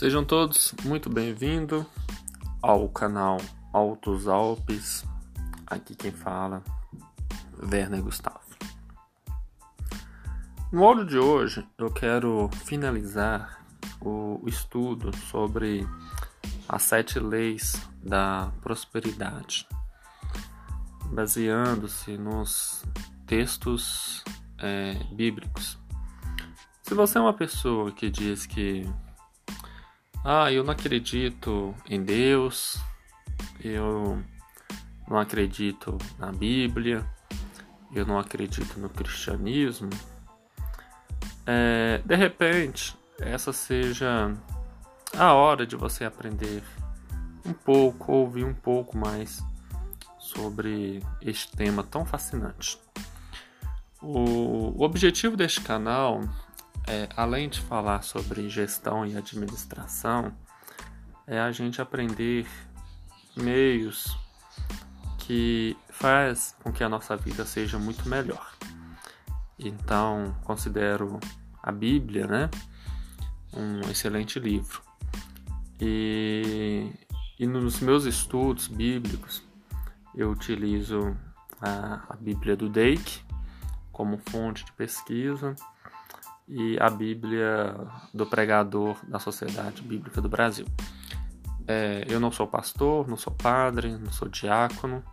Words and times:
Sejam 0.00 0.24
todos 0.24 0.74
muito 0.82 1.10
bem-vindos 1.10 1.84
ao 2.62 2.88
canal 2.88 3.36
Altos 3.70 4.26
Alpes. 4.26 5.04
Aqui 5.66 5.94
quem 5.94 6.10
fala, 6.10 6.64
Werner 7.70 8.02
Gustavo. 8.02 8.40
No 10.72 10.84
áudio 10.84 11.04
de 11.04 11.18
hoje, 11.18 11.68
eu 11.76 11.92
quero 11.92 12.48
finalizar 12.64 13.62
o 14.00 14.42
estudo 14.46 15.14
sobre 15.14 15.86
as 16.66 16.82
sete 16.82 17.20
leis 17.20 17.74
da 18.02 18.50
prosperidade, 18.62 19.68
baseando-se 21.12 22.16
nos 22.16 22.86
textos 23.26 24.24
é, 24.56 24.94
bíblicos. 25.12 25.78
Se 26.84 26.94
você 26.94 27.18
é 27.18 27.20
uma 27.20 27.34
pessoa 27.34 27.92
que 27.92 28.08
diz 28.08 28.46
que 28.46 28.90
ah, 30.24 30.52
eu 30.52 30.62
não 30.62 30.72
acredito 30.72 31.74
em 31.88 32.02
Deus, 32.02 32.78
eu 33.62 34.22
não 35.08 35.18
acredito 35.18 35.96
na 36.18 36.30
Bíblia, 36.30 37.04
eu 37.92 38.04
não 38.04 38.18
acredito 38.18 38.78
no 38.78 38.88
cristianismo. 38.88 39.90
É, 41.46 42.02
de 42.04 42.14
repente, 42.14 42.96
essa 43.18 43.52
seja 43.52 44.32
a 45.16 45.32
hora 45.32 45.66
de 45.66 45.74
você 45.74 46.04
aprender 46.04 46.62
um 47.44 47.52
pouco, 47.52 48.12
ouvir 48.12 48.44
um 48.44 48.54
pouco 48.54 48.96
mais 48.96 49.42
sobre 50.18 51.02
este 51.20 51.50
tema 51.56 51.82
tão 51.82 52.04
fascinante. 52.04 52.78
O, 54.00 54.78
o 54.78 54.82
objetivo 54.82 55.36
deste 55.36 55.60
canal 55.60 56.20
é, 56.90 57.08
além 57.16 57.48
de 57.48 57.60
falar 57.60 58.02
sobre 58.02 58.48
gestão 58.48 59.06
e 59.06 59.16
administração, 59.16 60.32
é 61.24 61.38
a 61.38 61.52
gente 61.52 61.80
aprender 61.80 62.48
meios 63.36 64.18
que 65.16 65.76
faz 65.88 66.56
com 66.60 66.72
que 66.72 66.82
a 66.82 66.88
nossa 66.88 67.16
vida 67.16 67.46
seja 67.46 67.78
muito 67.78 68.08
melhor. 68.08 68.52
Então, 69.56 70.34
considero 70.42 71.20
a 71.62 71.70
Bíblia, 71.70 72.26
né, 72.26 72.50
um 73.54 73.88
excelente 73.88 74.40
livro. 74.40 74.82
E, 75.80 76.90
e 77.38 77.46
nos 77.46 77.78
meus 77.78 78.04
estudos 78.04 78.66
bíblicos, 78.66 79.44
eu 80.12 80.32
utilizo 80.32 81.16
a, 81.62 82.02
a 82.08 82.16
Bíblia 82.16 82.56
do 82.56 82.68
Dake 82.68 83.22
como 83.92 84.18
fonte 84.18 84.64
de 84.64 84.72
pesquisa 84.72 85.54
e 86.50 86.76
a 86.80 86.90
Bíblia 86.90 87.74
do 88.12 88.26
pregador 88.26 88.96
da 89.06 89.20
Sociedade 89.20 89.82
Bíblica 89.82 90.20
do 90.20 90.28
Brasil. 90.28 90.66
É, 91.66 92.04
eu 92.08 92.18
não 92.18 92.32
sou 92.32 92.46
pastor, 92.46 93.06
não 93.06 93.16
sou 93.16 93.32
padre, 93.32 93.96
não 93.96 94.10
sou 94.10 94.28
diácono. 94.28 95.04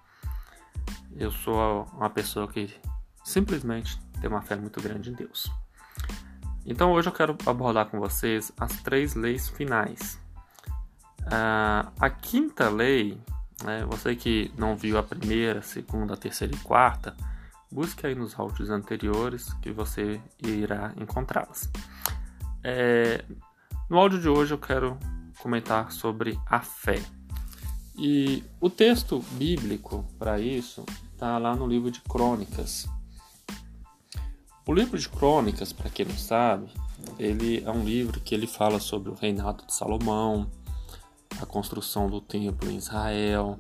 Eu 1.16 1.32
sou 1.32 1.88
uma 1.94 2.10
pessoa 2.10 2.48
que 2.48 2.74
simplesmente 3.24 4.00
tem 4.20 4.30
uma 4.30 4.42
fé 4.42 4.56
muito 4.56 4.82
grande 4.82 5.12
em 5.12 5.14
Deus. 5.14 5.52
Então 6.66 6.92
hoje 6.92 7.10
eu 7.10 7.14
quero 7.14 7.38
abordar 7.46 7.86
com 7.86 8.00
vocês 8.00 8.52
as 8.60 8.82
três 8.82 9.14
leis 9.14 9.48
finais. 9.48 10.20
Ah, 11.32 11.92
a 12.00 12.10
quinta 12.10 12.68
lei, 12.70 13.22
né, 13.64 13.86
você 13.86 14.16
que 14.16 14.52
não 14.58 14.76
viu 14.76 14.98
a 14.98 15.04
primeira, 15.04 15.62
segunda, 15.62 16.18
terceira 16.18 16.56
e 16.56 16.60
quarta, 16.60 17.16
Busque 17.72 18.08
aí 18.08 18.16
nos 18.16 18.38
áudios 18.40 18.70
anteriores 18.70 19.54
que 19.62 19.72
você 19.72 20.22
irá 20.42 20.94
encontrá-las. 20.98 21.70
É, 22.64 23.24
no 23.90 23.98
áudio 23.98 24.20
de 24.20 24.30
hoje 24.30 24.54
eu 24.54 24.58
quero 24.58 24.98
comentar 25.40 25.92
sobre 25.92 26.40
a 26.46 26.62
fé. 26.62 27.02
E 27.98 28.44
o 28.62 28.70
texto 28.70 29.20
bíblico 29.32 30.06
para 30.18 30.40
isso 30.40 30.86
está 31.14 31.38
lá 31.38 31.56
no 31.56 31.68
livro 31.68 31.90
de 31.90 32.02
Crônicas. 32.02 32.88
O 34.66 34.74
livro 34.74 35.00
de 35.00 35.10
Crônicas, 35.10 35.72
para 35.74 35.90
quem 35.90 36.06
não 36.06 36.18
sabe, 36.18 36.70
ele 37.18 37.64
é 37.64 37.72
um 37.72 37.84
livro 37.84 38.20
que 38.20 38.36
ele 38.36 38.48
fala 38.48 38.80
sobre 38.80 39.10
o 39.10 39.16
reinado 39.16 39.66
de 39.66 39.74
Salomão, 39.74 40.52
a 41.42 41.46
construção 41.46 42.10
do 42.10 42.20
templo 42.22 42.70
em 42.70 42.76
Israel, 42.76 43.60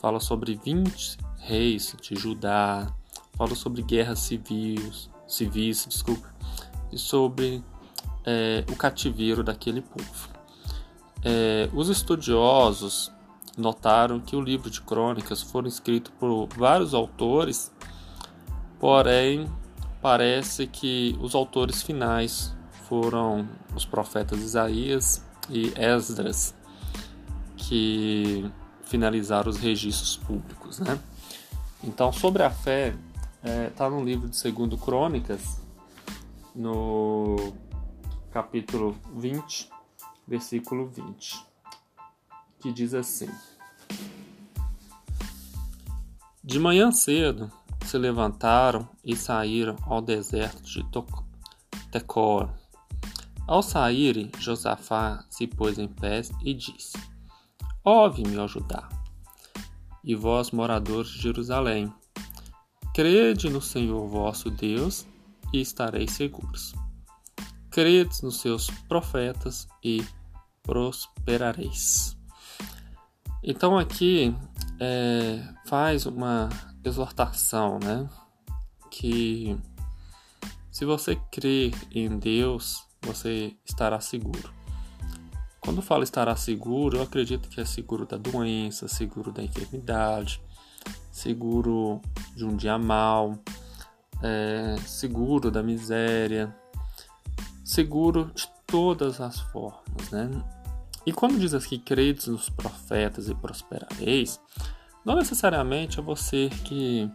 fala 0.00 0.20
sobre 0.20 0.54
20 0.54 1.18
reis 1.38 1.96
de 2.00 2.14
Judá, 2.14 2.94
fala 3.40 3.54
sobre 3.54 3.80
guerras 3.80 4.18
civis, 4.18 5.08
civis 5.26 5.86
desculpa, 5.88 6.28
e 6.92 6.98
sobre 6.98 7.64
é, 8.22 8.62
o 8.70 8.76
cativeiro 8.76 9.42
daquele 9.42 9.80
povo. 9.80 10.28
É, 11.24 11.70
os 11.72 11.88
estudiosos 11.88 13.10
notaram 13.56 14.20
que 14.20 14.36
o 14.36 14.42
livro 14.42 14.68
de 14.68 14.82
crônicas 14.82 15.40
foi 15.40 15.66
escrito 15.68 16.12
por 16.20 16.48
vários 16.54 16.92
autores, 16.92 17.72
porém 18.78 19.50
parece 20.02 20.66
que 20.66 21.16
os 21.18 21.34
autores 21.34 21.82
finais 21.82 22.54
foram 22.90 23.48
os 23.74 23.86
profetas 23.86 24.38
Isaías 24.38 25.24
e 25.48 25.72
Esdras, 25.76 26.54
que 27.56 28.44
finalizaram 28.82 29.48
os 29.48 29.56
registros 29.56 30.18
públicos. 30.18 30.78
Né? 30.78 31.00
Então, 31.82 32.12
sobre 32.12 32.42
a 32.42 32.50
fé, 32.50 32.94
está 33.42 33.48
é, 33.48 33.70
tá 33.70 33.88
no 33.88 34.04
livro 34.04 34.28
de 34.28 34.36
Segundo 34.36 34.76
Crônicas, 34.76 35.62
no 36.54 37.54
capítulo 38.30 38.94
20, 39.14 39.70
versículo 40.28 40.86
20, 40.86 41.46
que 42.60 42.70
diz 42.70 42.92
assim: 42.92 43.30
De 46.44 46.58
manhã 46.58 46.92
cedo 46.92 47.50
se 47.86 47.96
levantaram 47.96 48.86
e 49.02 49.16
saíram 49.16 49.76
ao 49.86 50.02
deserto 50.02 50.62
de 50.62 50.84
Tecoa. 51.90 52.54
Ao 53.46 53.62
saírem, 53.62 54.30
Josafá 54.38 55.24
se 55.30 55.46
pôs 55.46 55.78
em 55.78 55.88
pé 55.88 56.20
e 56.44 56.52
disse: 56.52 56.98
Ouve-me, 57.82 58.36
ó 58.36 58.46
Judá, 58.46 58.86
e 60.04 60.14
vós, 60.14 60.50
moradores 60.50 61.10
de 61.10 61.22
Jerusalém, 61.22 61.92
Crede 63.00 63.48
no 63.48 63.62
Senhor 63.62 64.06
vosso 64.06 64.50
Deus 64.50 65.06
e 65.54 65.62
estareis 65.62 66.10
seguros. 66.10 66.74
Crede 67.70 68.22
nos 68.22 68.42
seus 68.42 68.66
profetas 68.90 69.66
e 69.82 70.04
prosperareis. 70.62 72.14
Então 73.42 73.78
aqui 73.78 74.36
é, 74.78 75.42
faz 75.64 76.04
uma 76.04 76.50
exortação, 76.84 77.78
né? 77.82 78.06
Que 78.90 79.56
se 80.70 80.84
você 80.84 81.16
crer 81.32 81.72
em 81.90 82.18
Deus, 82.18 82.86
você 83.00 83.56
estará 83.64 83.98
seguro. 83.98 84.52
Quando 85.58 85.80
falo 85.80 86.02
estará 86.02 86.36
seguro, 86.36 86.98
eu 86.98 87.02
acredito 87.02 87.48
que 87.48 87.62
é 87.62 87.64
seguro 87.64 88.04
da 88.04 88.18
doença, 88.18 88.88
seguro 88.88 89.32
da 89.32 89.42
enfermidade, 89.42 90.38
seguro 91.10 92.00
de 92.34 92.44
um 92.44 92.56
dia 92.56 92.78
mal, 92.78 93.38
é, 94.22 94.76
seguro 94.86 95.50
da 95.50 95.62
miséria, 95.62 96.54
seguro 97.64 98.30
de 98.34 98.48
todas 98.66 99.20
as 99.20 99.40
formas, 99.40 100.10
né? 100.10 100.30
E 101.06 101.12
quando 101.12 101.38
diz 101.38 101.54
aqui 101.54 101.78
credes 101.78 102.26
nos 102.26 102.50
profetas 102.50 103.28
e 103.28 103.34
prosperareis, 103.34 104.40
não 105.04 105.16
necessariamente 105.16 105.98
é 105.98 106.02
você 106.02 106.50
que 106.64 107.10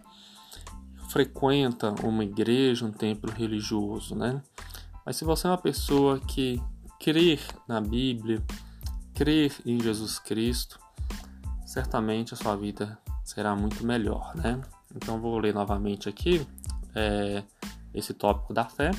frequenta 1.09 1.91
uma 2.03 2.23
igreja, 2.23 2.85
um 2.85 2.91
templo 2.91 3.32
religioso, 3.32 4.16
né? 4.16 4.41
Mas 5.06 5.18
se 5.18 5.23
você 5.23 5.47
é 5.47 5.52
uma 5.52 5.58
pessoa 5.58 6.20
que 6.20 6.61
crer 7.00 7.40
na 7.68 7.79
Bíblia, 7.79 8.44
crer 9.14 9.53
em 9.66 9.79
Jesus 9.79 10.20
Cristo, 10.20 10.79
certamente 11.66 12.34
a 12.34 12.38
sua 12.38 12.56
vida 12.56 13.00
será 13.25 13.55
muito 13.55 13.85
melhor, 13.85 14.33
né? 14.35 14.61
Então 14.95 15.19
vou 15.19 15.37
ler 15.39 15.53
novamente 15.53 16.07
aqui 16.07 16.47
é, 16.93 17.43
esse 17.93 18.13
tópico 18.13 18.53
da 18.53 18.63
fé. 18.66 18.91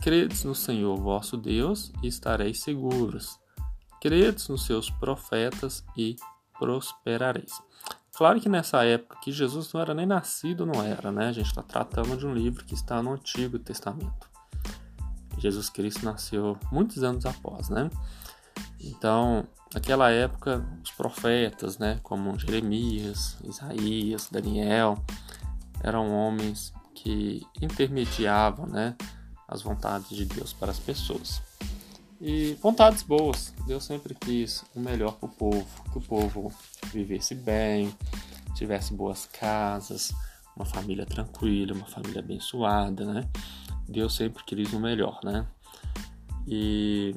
Credes 0.00 0.44
no 0.44 0.54
Senhor 0.54 0.96
vosso 0.96 1.36
Deus 1.36 1.92
e 2.02 2.08
estareis 2.08 2.60
seguros. 2.60 3.40
Credes 4.00 4.48
nos 4.48 4.66
seus 4.66 4.90
profetas 4.90 5.84
e 5.96 6.16
prosperareis. 6.58 7.52
Claro 8.14 8.40
que 8.40 8.48
nessa 8.48 8.84
época 8.84 9.18
que 9.22 9.32
Jesus 9.32 9.72
não 9.72 9.80
era 9.80 9.94
nem 9.94 10.04
nascido, 10.04 10.66
não 10.66 10.82
era, 10.82 11.10
né? 11.10 11.28
A 11.28 11.32
gente 11.32 11.46
está 11.46 11.62
tratando 11.62 12.16
de 12.16 12.26
um 12.26 12.34
livro 12.34 12.64
que 12.64 12.74
está 12.74 13.02
no 13.02 13.12
Antigo 13.12 13.58
Testamento. 13.58 14.30
Jesus 15.38 15.70
Cristo 15.70 16.04
nasceu 16.04 16.58
muitos 16.70 17.02
anos 17.02 17.24
após, 17.24 17.68
né? 17.68 17.88
Então, 18.82 19.46
naquela 19.72 20.10
época, 20.10 20.64
os 20.82 20.90
profetas, 20.90 21.78
né, 21.78 22.00
como 22.02 22.38
Jeremias, 22.38 23.36
Isaías, 23.44 24.28
Daniel, 24.30 24.98
eram 25.82 26.10
homens 26.12 26.72
que 26.94 27.46
intermediavam, 27.60 28.66
né, 28.66 28.96
as 29.46 29.62
vontades 29.62 30.08
de 30.10 30.24
Deus 30.24 30.52
para 30.52 30.70
as 30.70 30.78
pessoas. 30.78 31.42
E 32.20 32.56
vontades 32.62 33.02
boas. 33.02 33.52
Deus 33.66 33.84
sempre 33.84 34.14
quis 34.14 34.64
o 34.74 34.80
melhor 34.80 35.14
para 35.14 35.28
o 35.28 35.32
povo, 35.32 35.66
que 35.90 35.98
o 35.98 36.00
povo 36.00 36.52
vivesse 36.92 37.34
bem, 37.34 37.92
tivesse 38.54 38.94
boas 38.94 39.26
casas, 39.26 40.12
uma 40.56 40.64
família 40.64 41.04
tranquila, 41.04 41.74
uma 41.74 41.86
família 41.86 42.20
abençoada, 42.20 43.04
né? 43.12 43.28
Deus 43.88 44.14
sempre 44.14 44.44
quis 44.44 44.72
o 44.72 44.78
melhor, 44.78 45.18
né? 45.24 45.46
E 46.46 47.16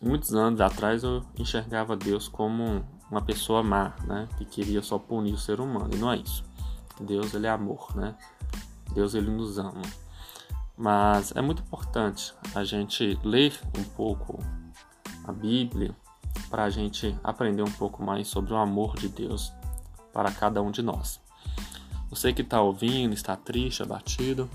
muitos 0.00 0.34
anos 0.34 0.60
atrás 0.60 1.02
eu 1.02 1.22
enxergava 1.38 1.96
Deus 1.96 2.28
como 2.28 2.84
uma 3.10 3.22
pessoa 3.22 3.62
má, 3.62 3.94
né? 4.04 4.28
Que 4.36 4.44
queria 4.44 4.82
só 4.82 4.98
punir 4.98 5.32
o 5.32 5.38
ser 5.38 5.60
humano. 5.60 5.90
E 5.94 5.96
não 5.96 6.12
é 6.12 6.16
isso. 6.16 6.44
Deus, 7.00 7.34
ele 7.34 7.46
é 7.46 7.50
amor, 7.50 7.94
né? 7.96 8.14
Deus, 8.92 9.14
ele 9.14 9.30
nos 9.30 9.58
ama. 9.58 9.82
Mas 10.76 11.34
é 11.34 11.40
muito 11.40 11.62
importante 11.62 12.34
a 12.54 12.64
gente 12.64 13.18
ler 13.24 13.58
um 13.78 13.84
pouco 13.84 14.38
a 15.24 15.32
Bíblia 15.32 15.94
para 16.50 16.64
a 16.64 16.70
gente 16.70 17.16
aprender 17.24 17.62
um 17.62 17.72
pouco 17.72 18.02
mais 18.02 18.28
sobre 18.28 18.52
o 18.52 18.56
amor 18.56 18.96
de 18.96 19.08
Deus 19.08 19.52
para 20.12 20.30
cada 20.30 20.62
um 20.62 20.70
de 20.70 20.82
nós. 20.82 21.20
Você 22.10 22.32
que 22.32 22.42
está 22.42 22.60
ouvindo, 22.60 23.14
está 23.14 23.36
triste, 23.36 23.82
abatido, 23.82 24.48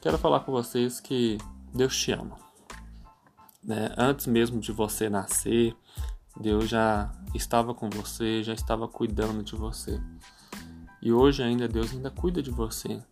quero 0.00 0.18
falar 0.18 0.40
com 0.40 0.52
vocês 0.52 1.00
que 1.00 1.38
Deus 1.72 1.96
te 1.96 2.12
ama. 2.12 2.45
Né? 3.66 3.92
Antes 3.98 4.26
mesmo 4.26 4.60
de 4.60 4.70
você 4.70 5.10
nascer, 5.10 5.76
Deus 6.40 6.68
já 6.68 7.10
estava 7.34 7.74
com 7.74 7.90
você, 7.90 8.42
já 8.42 8.54
estava 8.54 8.86
cuidando 8.86 9.42
de 9.42 9.56
você. 9.56 10.00
E 11.02 11.12
hoje 11.12 11.42
ainda 11.42 11.66
Deus 11.66 11.92
ainda 11.92 12.10
cuida 12.10 12.40
de 12.40 12.50
você. 12.50 13.02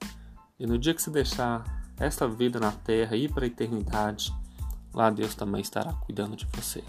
E 0.58 0.66
no 0.66 0.78
dia 0.78 0.94
que 0.94 1.02
você 1.02 1.10
deixar 1.10 1.64
esta 1.98 2.28
vida 2.28 2.60
na 2.60 2.70
terra 2.70 3.16
e 3.16 3.24
ir 3.24 3.32
para 3.32 3.44
a 3.44 3.48
eternidade, 3.48 4.32
lá 4.92 5.10
Deus 5.10 5.34
também 5.34 5.60
estará 5.60 5.92
cuidando 5.92 6.36
de 6.36 6.46
você. 6.46 6.84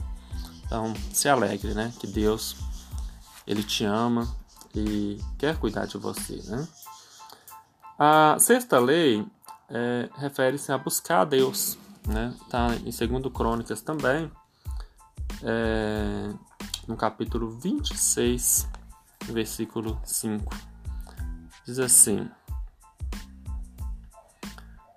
Então, 0.64 0.94
se 1.12 1.28
alegre, 1.28 1.74
né? 1.74 1.92
Que 2.00 2.08
Deus 2.08 2.56
ele 3.48 3.64
te 3.64 3.84
ama 3.84 4.28
e 4.74 5.20
quer 5.38 5.58
cuidar 5.58 5.86
de 5.86 5.98
você, 5.98 6.42
né? 6.46 6.68
A 7.98 8.38
sexta 8.40 8.78
lei 8.78 9.26
é, 9.70 10.10
refere-se 10.18 10.72
a 10.72 10.78
buscar 10.78 11.22
a 11.22 11.26
Deus, 11.26 11.78
né? 12.08 12.34
Tá 12.50 12.76
em 12.76 12.92
2 12.92 13.34
Crônicas 13.34 13.82
também, 13.82 14.32
é, 15.44 16.34
no 16.88 16.96
capítulo 16.96 17.50
26, 17.50 18.68
versículo 19.26 20.00
5. 20.04 20.56
Diz 21.66 21.80
assim: 21.80 22.30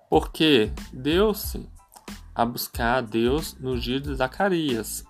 Porque 0.09 0.71
deu-se 0.93 1.67
a 2.35 2.45
buscar 2.45 2.97
a 2.97 3.01
Deus 3.01 3.55
nos 3.59 3.83
dias 3.83 4.01
de 4.01 4.15
Zacarias, 4.15 5.03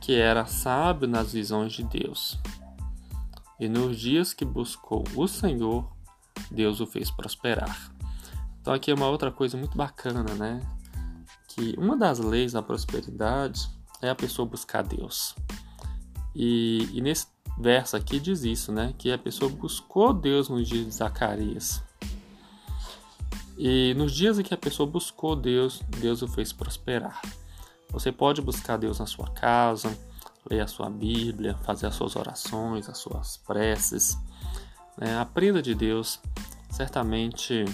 que 0.00 0.14
era 0.14 0.46
sábio 0.46 1.08
nas 1.08 1.32
visões 1.32 1.72
de 1.72 1.82
Deus. 1.84 2.38
E 3.58 3.68
nos 3.68 3.98
dias 3.98 4.32
que 4.32 4.44
buscou 4.44 5.04
o 5.14 5.28
Senhor, 5.28 5.90
Deus 6.50 6.80
o 6.80 6.86
fez 6.86 7.10
prosperar. 7.10 7.92
Então 8.60 8.72
aqui 8.72 8.90
é 8.90 8.94
uma 8.94 9.08
outra 9.08 9.30
coisa 9.30 9.56
muito 9.56 9.76
bacana, 9.76 10.22
né? 10.34 10.60
Que 11.54 11.74
uma 11.78 11.96
das 11.96 12.18
leis 12.18 12.52
da 12.52 12.62
prosperidade 12.62 13.68
é 14.02 14.10
a 14.10 14.14
pessoa 14.14 14.46
buscar 14.46 14.82
Deus. 14.82 15.34
E, 16.34 16.88
e 16.92 17.00
nesse 17.00 17.28
verso 17.58 17.96
aqui 17.96 18.18
diz 18.18 18.42
isso, 18.42 18.72
né? 18.72 18.92
Que 18.98 19.12
a 19.12 19.18
pessoa 19.18 19.48
buscou 19.48 20.12
Deus 20.12 20.48
nos 20.48 20.66
dias 20.66 20.84
de 20.84 20.90
Zacarias. 20.90 21.82
E 23.56 23.94
nos 23.94 24.12
dias 24.12 24.38
em 24.38 24.42
que 24.42 24.52
a 24.52 24.58
pessoa 24.58 24.88
buscou 24.88 25.36
Deus, 25.36 25.80
Deus 26.00 26.22
o 26.22 26.28
fez 26.28 26.52
prosperar. 26.52 27.20
Você 27.90 28.10
pode 28.10 28.42
buscar 28.42 28.76
Deus 28.76 28.98
na 28.98 29.06
sua 29.06 29.30
casa, 29.30 29.96
ler 30.50 30.60
a 30.60 30.66
sua 30.66 30.90
Bíblia, 30.90 31.56
fazer 31.62 31.86
as 31.86 31.94
suas 31.94 32.16
orações, 32.16 32.88
as 32.88 32.98
suas 32.98 33.36
preces. 33.36 34.18
Né? 34.98 35.16
Aprenda 35.16 35.62
de 35.62 35.72
Deus. 35.72 36.20
Certamente 36.68 37.64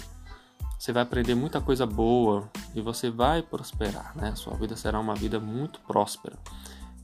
você 0.77 0.93
vai 0.93 1.01
aprender 1.01 1.33
muita 1.33 1.59
coisa 1.59 1.87
boa 1.87 2.47
e 2.73 2.81
você 2.81 3.09
vai 3.09 3.41
prosperar. 3.41 4.15
Né? 4.15 4.35
Sua 4.35 4.55
vida 4.55 4.75
será 4.75 4.99
uma 4.99 5.15
vida 5.15 5.39
muito 5.39 5.79
próspera. 5.81 6.37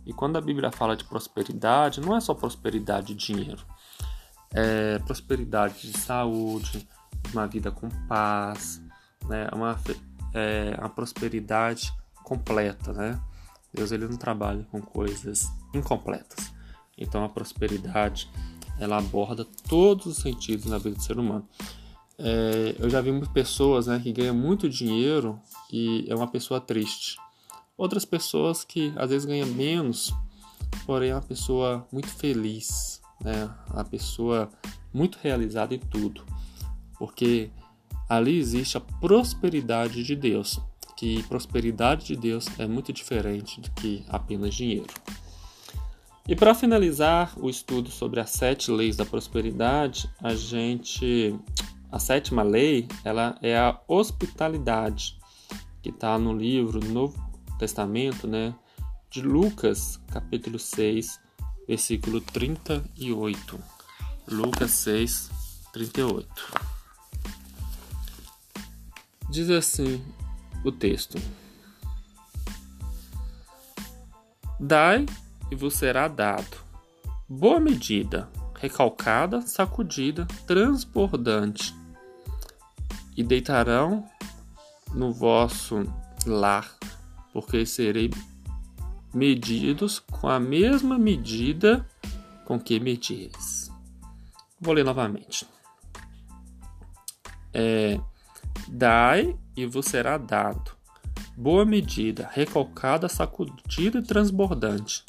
E 0.05 0.13
quando 0.13 0.37
a 0.37 0.41
Bíblia 0.41 0.71
fala 0.71 0.95
de 0.95 1.03
prosperidade, 1.03 1.99
não 1.99 2.15
é 2.15 2.21
só 2.21 2.33
prosperidade 2.33 3.13
de 3.13 3.33
dinheiro, 3.33 3.63
é 4.53 4.99
prosperidade 4.99 5.91
de 5.91 5.97
saúde, 5.97 6.87
uma 7.33 7.45
vida 7.45 7.71
com 7.71 7.89
paz, 8.07 8.81
né? 9.27 9.49
uma, 9.53 9.77
é, 10.33 10.75
uma 10.79 10.89
prosperidade 10.89 11.93
completa, 12.23 12.93
né? 12.93 13.19
Deus 13.73 13.91
ele 13.91 14.07
não 14.07 14.17
trabalha 14.17 14.65
com 14.71 14.81
coisas 14.81 15.51
incompletas. 15.73 16.53
Então 16.97 17.23
a 17.23 17.29
prosperidade 17.29 18.29
ela 18.79 18.97
aborda 18.97 19.45
todos 19.67 20.05
os 20.05 20.17
sentidos 20.17 20.65
na 20.65 20.77
vida 20.77 20.95
do 20.95 21.03
ser 21.03 21.17
humano. 21.19 21.47
É, 22.19 22.75
eu 22.79 22.89
já 22.89 22.99
vi 22.99 23.11
muitas 23.11 23.29
pessoas 23.29 23.87
né, 23.87 23.99
que 24.01 24.11
ganham 24.11 24.35
muito 24.35 24.67
dinheiro 24.67 25.39
e 25.71 26.05
é 26.09 26.15
uma 26.15 26.27
pessoa 26.27 26.59
triste. 26.59 27.17
Outras 27.77 28.05
pessoas 28.05 28.63
que 28.63 28.91
às 28.95 29.09
vezes 29.09 29.25
ganham 29.25 29.47
menos, 29.49 30.11
porém 30.85 31.11
é 31.11 31.13
uma 31.13 31.21
pessoa 31.21 31.87
muito 31.91 32.07
feliz, 32.07 33.01
né? 33.21 33.49
Uma 33.71 33.85
pessoa 33.85 34.49
muito 34.91 35.19
realizada 35.21 35.75
em 35.75 35.79
tudo. 35.79 36.25
Porque 36.97 37.51
ali 38.09 38.39
existe 38.39 38.77
a 38.77 38.81
prosperidade 38.81 40.03
de 40.03 40.15
Deus, 40.15 40.59
que 40.95 41.21
prosperidade 41.23 42.07
de 42.07 42.15
Deus 42.15 42.47
é 42.57 42.65
muito 42.65 42.91
diferente 42.91 43.61
do 43.61 43.69
que 43.71 44.03
apenas 44.09 44.55
dinheiro. 44.55 44.87
E 46.27 46.35
para 46.35 46.55
finalizar 46.55 47.31
o 47.37 47.49
estudo 47.49 47.89
sobre 47.89 48.19
as 48.19 48.31
sete 48.31 48.71
leis 48.71 48.97
da 48.97 49.05
prosperidade, 49.05 50.09
a 50.21 50.33
gente 50.33 51.39
a 51.91 51.99
sétima 51.99 52.43
lei 52.43 52.87
ela 53.03 53.37
é 53.41 53.57
a 53.57 53.79
hospitalidade, 53.87 55.17
que 55.81 55.89
está 55.89 56.17
no 56.17 56.33
livro 56.33 56.79
Novo 56.91 57.25
Testamento, 57.57 58.27
né, 58.27 58.53
de 59.09 59.21
Lucas, 59.21 59.99
capítulo 60.11 60.59
6, 60.59 61.19
versículo 61.67 62.21
38. 62.21 63.59
Lucas 64.27 64.71
6, 64.71 65.31
38. 65.71 66.27
Diz 69.29 69.49
assim 69.49 70.03
o 70.63 70.71
texto: 70.71 71.17
Dai 74.59 75.05
e 75.49 75.55
vos 75.55 75.73
será 75.73 76.07
dado. 76.07 76.57
Boa 77.29 77.59
medida, 77.59 78.29
recalcada, 78.57 79.41
sacudida, 79.41 80.25
transbordante, 80.45 81.75
e 83.15 83.23
deitarão 83.23 84.05
no 84.93 85.11
vosso 85.11 85.83
lar 86.25 86.77
porque 87.33 87.65
serei 87.65 88.09
medidos 89.13 89.99
com 89.99 90.27
a 90.27 90.39
mesma 90.39 90.97
medida 90.97 91.87
com 92.45 92.59
que 92.59 92.79
medires. 92.79 93.71
Vou 94.59 94.73
ler 94.73 94.83
novamente. 94.83 95.47
É, 97.53 97.99
Dai 98.67 99.37
e 99.55 99.65
vos 99.65 99.85
será 99.85 100.17
dado. 100.17 100.71
Boa 101.37 101.63
medida, 101.63 102.27
recalcada, 102.31 103.07
sacudida 103.07 103.99
e 103.99 104.03
transbordante, 104.03 105.05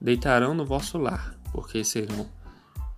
deitarão 0.00 0.52
no 0.52 0.66
vosso 0.66 0.98
lar, 0.98 1.38
porque 1.52 1.84
serão 1.84 2.28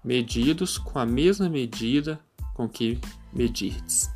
medidos 0.05 0.79
com 0.79 0.99
a 0.99 1.07
mesma 1.07 1.49
medida 1.49 2.21
com 2.55 2.69
que 2.69 3.01
medirdes. 3.33 4.11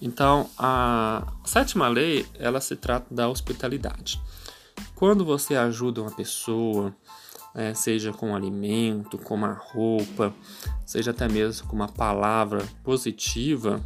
Então, 0.00 0.50
a 0.58 1.32
sétima 1.44 1.88
lei, 1.88 2.26
ela 2.38 2.60
se 2.60 2.74
trata 2.74 3.14
da 3.14 3.28
hospitalidade. 3.28 4.20
Quando 4.94 5.24
você 5.24 5.54
ajuda 5.54 6.02
uma 6.02 6.10
pessoa, 6.10 6.94
é, 7.54 7.72
seja 7.72 8.12
com 8.12 8.30
um 8.30 8.34
alimento, 8.34 9.16
com 9.18 9.34
uma 9.34 9.52
roupa, 9.52 10.34
seja 10.84 11.12
até 11.12 11.28
mesmo 11.28 11.68
com 11.68 11.76
uma 11.76 11.88
palavra 11.88 12.66
positiva, 12.82 13.80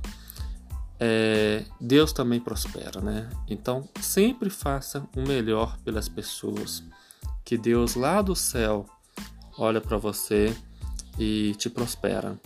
é, 0.98 1.64
Deus 1.78 2.12
também 2.12 2.40
prospera, 2.40 3.00
né? 3.00 3.28
Então, 3.46 3.86
sempre 4.00 4.48
faça 4.48 5.06
o 5.14 5.20
melhor 5.20 5.76
pelas 5.84 6.08
pessoas. 6.08 6.82
Que 7.44 7.58
Deus 7.58 7.94
lá 7.94 8.22
do 8.22 8.34
céu 8.34 8.86
olha 9.58 9.80
para 9.80 9.98
você 9.98 10.56
e 11.18 11.54
te 11.56 11.68
prospera. 11.70 12.38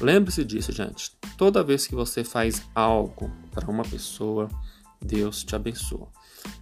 Lembre-se 0.00 0.44
disso, 0.44 0.72
gente. 0.72 1.12
Toda 1.36 1.64
vez 1.64 1.86
que 1.86 1.94
você 1.94 2.22
faz 2.24 2.62
algo 2.74 3.30
para 3.50 3.70
uma 3.70 3.82
pessoa, 3.82 4.48
Deus 5.00 5.42
te 5.42 5.56
abençoa. 5.56 6.08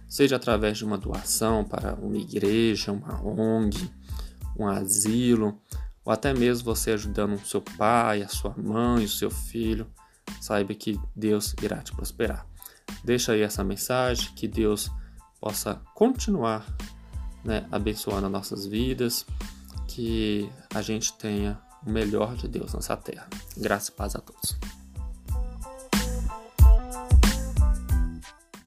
Seja 0.07 0.35
através 0.35 0.77
de 0.77 0.85
uma 0.85 0.97
doação 0.97 1.63
para 1.63 1.95
uma 1.95 2.17
igreja, 2.17 2.91
uma 2.91 3.21
ONG, 3.23 3.89
um 4.57 4.67
asilo, 4.67 5.59
ou 6.03 6.11
até 6.11 6.33
mesmo 6.33 6.65
você 6.65 6.91
ajudando 6.91 7.35
o 7.35 7.45
seu 7.45 7.61
pai, 7.61 8.21
a 8.21 8.27
sua 8.27 8.53
mãe, 8.57 9.05
o 9.05 9.09
seu 9.09 9.29
filho, 9.29 9.87
saiba 10.41 10.73
que 10.73 10.99
Deus 11.15 11.55
irá 11.61 11.77
te 11.77 11.91
prosperar. 11.91 12.45
Deixa 13.03 13.33
aí 13.33 13.41
essa 13.41 13.63
mensagem, 13.63 14.33
que 14.33 14.47
Deus 14.47 14.91
possa 15.39 15.75
continuar 15.93 16.65
né, 17.43 17.65
abençoando 17.71 18.25
as 18.25 18.31
nossas 18.31 18.65
vidas, 18.65 19.25
que 19.89 20.49
a 20.73 20.81
gente 20.81 21.13
tenha 21.13 21.59
o 21.85 21.89
melhor 21.89 22.35
de 22.35 22.47
Deus 22.47 22.73
nessa 22.73 22.95
terra. 22.95 23.27
Graça 23.57 23.89
e 23.89 23.93
paz 23.93 24.15
a 24.15 24.19
todos. 24.19 24.55